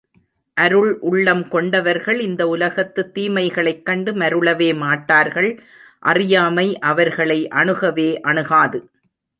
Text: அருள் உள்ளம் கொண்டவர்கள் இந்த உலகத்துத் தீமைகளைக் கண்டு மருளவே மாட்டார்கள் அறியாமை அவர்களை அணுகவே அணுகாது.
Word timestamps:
அருள் 0.57 0.99
உள்ளம் 0.99 1.47
கொண்டவர்கள் 1.47 2.19
இந்த 2.19 2.47
உலகத்துத் 2.47 3.17
தீமைகளைக் 3.17 3.83
கண்டு 3.83 4.13
மருளவே 4.13 4.75
மாட்டார்கள் 4.75 5.63
அறியாமை 5.99 6.79
அவர்களை 6.79 7.47
அணுகவே 7.47 8.19
அணுகாது. 8.19 8.89